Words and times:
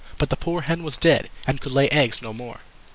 But 0.17 0.31
the 0.31 0.35
poor 0.35 0.61
hen 0.61 0.81
was 0.83 0.97
dead. 0.97 1.29
And 1.45 1.61
could 1.61 1.73
lay 1.73 1.87
eggs 1.89 2.23
no 2.23 2.33
more. 2.33 2.61